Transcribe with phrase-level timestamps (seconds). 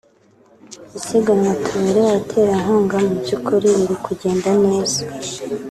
[0.99, 5.01] Isiganwa tubereye abaterankunga mu by’ukuri riri kugenda neza